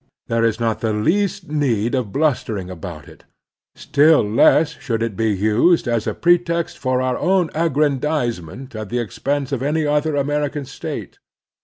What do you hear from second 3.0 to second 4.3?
it. Still